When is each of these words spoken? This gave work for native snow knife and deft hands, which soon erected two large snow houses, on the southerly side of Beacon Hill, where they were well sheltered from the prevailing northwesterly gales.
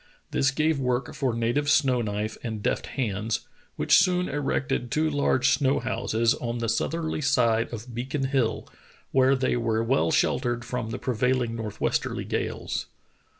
This 0.31 0.49
gave 0.49 0.79
work 0.79 1.13
for 1.13 1.31
native 1.35 1.69
snow 1.69 2.01
knife 2.01 2.35
and 2.41 2.63
deft 2.63 2.87
hands, 2.97 3.41
which 3.75 3.99
soon 3.99 4.27
erected 4.27 4.89
two 4.89 5.07
large 5.11 5.49
snow 5.51 5.77
houses, 5.77 6.33
on 6.33 6.57
the 6.57 6.69
southerly 6.69 7.21
side 7.21 7.71
of 7.71 7.93
Beacon 7.93 8.25
Hill, 8.29 8.67
where 9.11 9.35
they 9.35 9.55
were 9.55 9.83
well 9.83 10.09
sheltered 10.09 10.65
from 10.65 10.89
the 10.89 10.97
prevailing 10.97 11.55
northwesterly 11.55 12.25
gales. 12.25 12.87